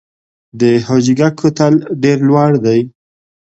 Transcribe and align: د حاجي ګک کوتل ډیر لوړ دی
د 0.59 0.61
حاجي 0.87 1.13
ګک 1.19 1.33
کوتل 1.39 1.73
ډیر 2.01 2.17
لوړ 2.27 2.51
دی 2.65 2.79